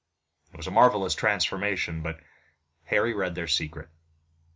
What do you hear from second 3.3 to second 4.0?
their secret.